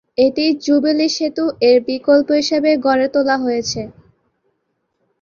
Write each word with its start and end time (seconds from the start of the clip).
এটি 0.17 0.45
জুবিলি 0.65 1.07
সেতু 1.15 1.45
এর 1.69 1.77
বিকল্প 1.87 2.27
হিসেবে 2.39 2.71
গড়ে 2.85 3.07
তোলা 3.13 3.35
হয়েছে। 3.37 3.81